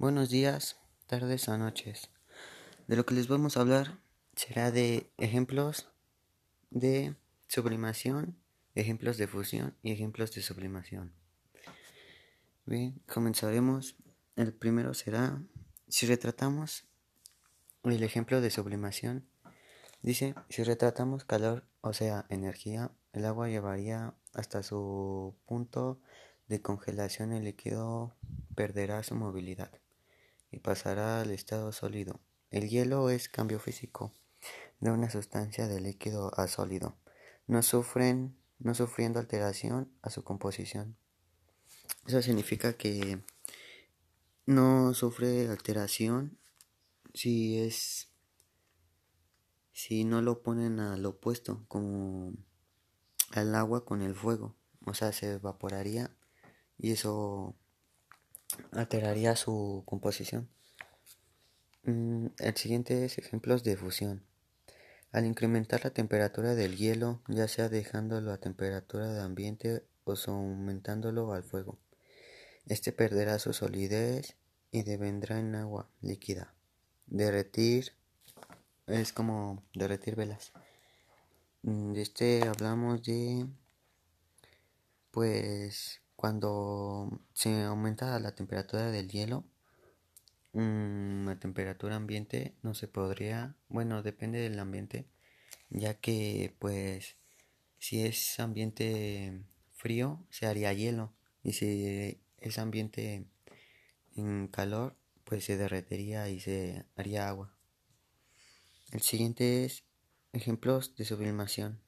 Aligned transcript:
Buenos 0.00 0.30
días, 0.30 0.76
tardes 1.08 1.48
o 1.48 1.58
noches. 1.58 2.08
De 2.86 2.94
lo 2.94 3.04
que 3.04 3.14
les 3.14 3.26
vamos 3.26 3.56
a 3.56 3.62
hablar 3.62 3.98
será 4.36 4.70
de 4.70 5.10
ejemplos 5.18 5.88
de 6.70 7.16
sublimación, 7.48 8.38
ejemplos 8.76 9.16
de 9.16 9.26
fusión 9.26 9.74
y 9.82 9.90
ejemplos 9.90 10.32
de 10.36 10.42
sublimación. 10.42 11.12
Bien, 12.64 13.02
comenzaremos. 13.12 13.96
El 14.36 14.52
primero 14.52 14.94
será, 14.94 15.42
si 15.88 16.06
retratamos 16.06 16.84
el 17.82 18.04
ejemplo 18.04 18.40
de 18.40 18.52
sublimación, 18.52 19.26
dice, 20.00 20.36
si 20.48 20.62
retratamos 20.62 21.24
calor, 21.24 21.64
o 21.80 21.92
sea, 21.92 22.24
energía, 22.28 22.92
el 23.12 23.24
agua 23.24 23.48
llevaría 23.48 24.14
hasta 24.32 24.62
su 24.62 25.34
punto 25.44 26.00
de 26.46 26.62
congelación 26.62 27.32
el 27.32 27.46
líquido 27.46 28.14
perderá 28.54 29.02
su 29.02 29.16
movilidad 29.16 29.72
y 30.50 30.58
pasará 30.58 31.20
al 31.20 31.30
estado 31.30 31.72
sólido. 31.72 32.20
El 32.50 32.68
hielo 32.68 33.10
es 33.10 33.28
cambio 33.28 33.58
físico 33.60 34.14
de 34.80 34.90
una 34.90 35.10
sustancia 35.10 35.66
de 35.66 35.80
líquido 35.80 36.30
a 36.38 36.46
sólido, 36.46 36.96
no 37.46 37.62
sufren, 37.62 38.36
no 38.58 38.74
sufriendo 38.74 39.18
alteración 39.18 39.92
a 40.02 40.10
su 40.10 40.22
composición. 40.24 40.96
Eso 42.06 42.22
significa 42.22 42.74
que 42.74 43.22
no 44.46 44.94
sufre 44.94 45.48
alteración 45.48 46.38
si 47.14 47.58
es 47.58 48.08
si 49.72 50.04
no 50.04 50.22
lo 50.22 50.42
ponen 50.42 50.80
al 50.80 51.04
opuesto 51.06 51.64
como 51.68 52.32
al 53.32 53.54
agua 53.54 53.84
con 53.84 54.02
el 54.02 54.14
fuego, 54.14 54.56
o 54.86 54.94
sea, 54.94 55.12
se 55.12 55.34
evaporaría 55.34 56.10
y 56.78 56.92
eso 56.92 57.54
alteraría 58.72 59.36
su 59.36 59.82
composición. 59.86 60.48
Mm, 61.84 62.26
el 62.38 62.56
siguiente 62.56 63.04
es 63.04 63.18
ejemplos 63.18 63.64
de 63.64 63.76
fusión. 63.76 64.22
Al 65.10 65.24
incrementar 65.24 65.84
la 65.84 65.90
temperatura 65.90 66.54
del 66.54 66.76
hielo, 66.76 67.22
ya 67.28 67.48
sea 67.48 67.68
dejándolo 67.68 68.32
a 68.32 68.38
temperatura 68.38 69.10
de 69.12 69.22
ambiente 69.22 69.84
o 70.04 70.14
aumentándolo 70.26 71.32
al 71.32 71.44
fuego, 71.44 71.78
este 72.66 72.92
perderá 72.92 73.38
su 73.38 73.52
solidez 73.52 74.36
y 74.70 74.82
devendrá 74.82 75.38
en 75.38 75.54
agua 75.54 75.88
líquida. 76.02 76.54
Derretir 77.06 77.94
es 78.86 79.12
como 79.12 79.62
derretir 79.74 80.16
velas. 80.16 80.52
Mm, 81.62 81.92
de 81.92 82.02
este 82.02 82.46
hablamos 82.46 83.02
de 83.02 83.46
pues 85.10 86.00
cuando 86.18 87.20
se 87.32 87.62
aumenta 87.62 88.18
la 88.18 88.34
temperatura 88.34 88.90
del 88.90 89.08
hielo, 89.08 89.44
la 90.52 91.38
temperatura 91.38 91.94
ambiente 91.94 92.56
no 92.60 92.74
se 92.74 92.88
podría, 92.88 93.54
bueno, 93.68 94.02
depende 94.02 94.40
del 94.40 94.58
ambiente, 94.58 95.06
ya 95.70 95.94
que 95.94 96.56
pues 96.58 97.14
si 97.78 98.04
es 98.04 98.40
ambiente 98.40 99.44
frío 99.76 100.26
se 100.28 100.46
haría 100.46 100.72
hielo 100.72 101.14
y 101.44 101.52
si 101.52 102.20
es 102.38 102.58
ambiente 102.58 103.28
en 104.16 104.48
calor 104.48 104.96
pues 105.22 105.44
se 105.44 105.56
derretería 105.56 106.28
y 106.30 106.40
se 106.40 106.84
haría 106.96 107.28
agua. 107.28 107.56
El 108.90 109.02
siguiente 109.02 109.64
es 109.66 109.84
ejemplos 110.32 110.96
de 110.96 111.04
sublimación. 111.04 111.80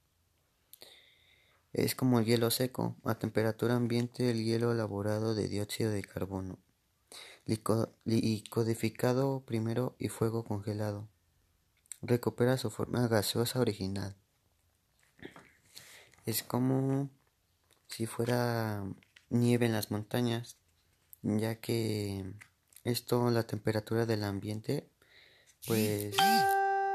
Es 1.72 1.94
como 1.94 2.18
el 2.18 2.24
hielo 2.24 2.50
seco, 2.50 2.96
a 3.04 3.18
temperatura 3.18 3.76
ambiente 3.76 4.30
el 4.30 4.44
hielo 4.44 4.72
elaborado 4.72 5.34
de 5.34 5.46
dióxido 5.46 5.92
de 5.92 6.02
carbono, 6.02 6.58
codificado 8.48 9.44
primero 9.44 9.94
y 9.98 10.08
fuego 10.08 10.44
congelado. 10.44 11.08
Recupera 12.02 12.56
su 12.56 12.70
forma 12.70 13.06
gaseosa 13.06 13.60
original. 13.60 14.16
Es 16.26 16.42
como 16.42 17.10
si 17.88 18.06
fuera 18.06 18.84
nieve 19.28 19.66
en 19.66 19.72
las 19.72 19.90
montañas, 19.92 20.56
ya 21.22 21.56
que 21.60 22.34
esto, 22.82 23.30
la 23.30 23.44
temperatura 23.44 24.06
del 24.06 24.24
ambiente, 24.24 24.88
pues 25.66 26.16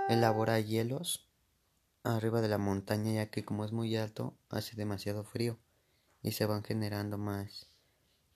elabora 0.09 0.59
hielos 0.59 1.25
arriba 2.05 2.41
de 2.41 2.47
la 2.47 2.57
montaña 2.57 3.13
ya 3.13 3.29
que 3.29 3.43
como 3.43 3.65
es 3.65 3.71
muy 3.71 3.95
alto 3.95 4.37
hace 4.49 4.75
demasiado 4.75 5.23
frío 5.23 5.57
y 6.21 6.31
se 6.31 6.45
van 6.45 6.63
generando 6.63 7.17
más, 7.17 7.67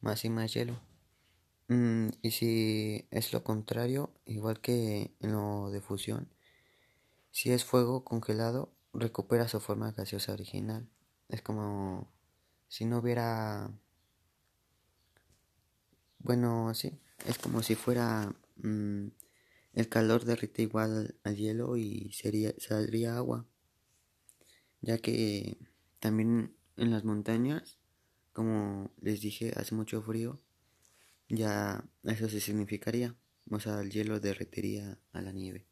más 0.01 0.25
y 0.25 0.29
más 0.29 0.53
hielo. 0.53 0.79
Mm, 1.67 2.09
y 2.21 2.31
si 2.31 3.07
es 3.11 3.31
lo 3.31 3.43
contrario, 3.43 4.11
igual 4.25 4.59
que 4.59 5.15
en 5.19 5.31
lo 5.33 5.69
de 5.71 5.81
fusión, 5.81 6.29
si 7.31 7.51
es 7.51 7.63
fuego 7.63 8.03
congelado, 8.03 8.73
recupera 8.93 9.47
su 9.47 9.59
forma 9.59 9.91
gaseosa 9.91 10.33
original. 10.33 10.89
Es 11.29 11.41
como 11.41 12.11
si 12.67 12.85
no 12.85 12.99
hubiera... 12.99 13.71
Bueno, 16.19 16.73
sí, 16.73 16.99
es 17.27 17.37
como 17.37 17.63
si 17.63 17.75
fuera... 17.75 18.33
Mm, 18.57 19.09
el 19.73 19.89
calor 19.89 20.25
derrite 20.25 20.63
igual 20.63 21.15
al 21.23 21.35
hielo 21.37 21.77
y 21.77 22.11
sería, 22.13 22.53
saldría 22.57 23.15
agua 23.15 23.45
ya 24.81 24.97
que 24.97 25.57
también 25.99 26.55
en 26.77 26.91
las 26.91 27.03
montañas, 27.03 27.79
como 28.33 28.91
les 29.01 29.21
dije, 29.21 29.53
hace 29.55 29.75
mucho 29.75 30.01
frío, 30.01 30.39
ya 31.29 31.83
eso 32.03 32.29
se 32.29 32.39
significaría, 32.39 33.15
o 33.49 33.59
sea, 33.59 33.81
el 33.81 33.91
hielo 33.91 34.19
derretería 34.19 34.99
a 35.13 35.21
la 35.21 35.31
nieve. 35.31 35.68